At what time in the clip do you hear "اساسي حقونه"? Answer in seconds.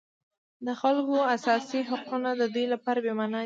1.35-2.29